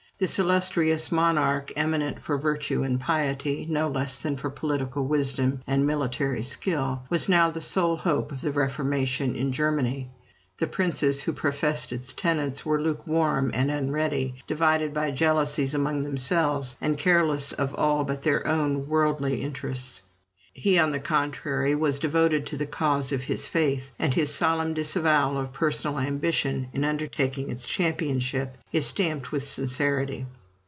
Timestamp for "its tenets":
11.91-12.63